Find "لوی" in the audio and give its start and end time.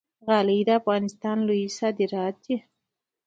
1.47-1.63